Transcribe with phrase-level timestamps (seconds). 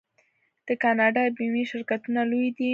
[0.67, 2.69] د کاناډا بیمې شرکتونه لوی دي.